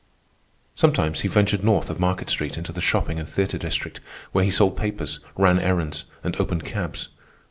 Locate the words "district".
3.59-3.99